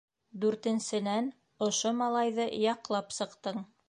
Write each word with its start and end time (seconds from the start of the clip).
Дүртенсенән, 0.43 1.27
ошо 1.67 1.91
малайҙы 2.01 2.47
яҡлап 2.65 3.15
сыҡтың. 3.19 3.63